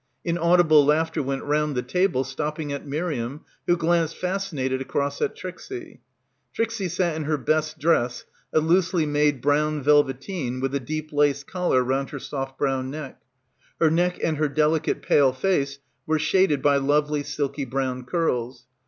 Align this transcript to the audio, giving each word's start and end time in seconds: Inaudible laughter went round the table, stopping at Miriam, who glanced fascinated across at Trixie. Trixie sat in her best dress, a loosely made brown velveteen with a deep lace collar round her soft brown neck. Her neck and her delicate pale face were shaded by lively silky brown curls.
Inaudible 0.25 0.83
laughter 0.83 1.21
went 1.21 1.43
round 1.43 1.75
the 1.75 1.83
table, 1.83 2.23
stopping 2.23 2.73
at 2.73 2.87
Miriam, 2.87 3.41
who 3.67 3.77
glanced 3.77 4.15
fascinated 4.17 4.81
across 4.81 5.21
at 5.21 5.35
Trixie. 5.35 6.01
Trixie 6.51 6.87
sat 6.87 7.15
in 7.15 7.25
her 7.25 7.37
best 7.37 7.77
dress, 7.77 8.25
a 8.51 8.59
loosely 8.59 9.05
made 9.05 9.41
brown 9.41 9.79
velveteen 9.83 10.59
with 10.59 10.73
a 10.73 10.79
deep 10.79 11.13
lace 11.13 11.43
collar 11.43 11.83
round 11.83 12.09
her 12.09 12.19
soft 12.19 12.57
brown 12.57 12.89
neck. 12.89 13.21
Her 13.79 13.91
neck 13.91 14.17
and 14.23 14.37
her 14.37 14.49
delicate 14.49 15.03
pale 15.03 15.33
face 15.33 15.77
were 16.07 16.17
shaded 16.17 16.63
by 16.63 16.77
lively 16.77 17.21
silky 17.21 17.63
brown 17.65 18.03
curls. 18.05 18.65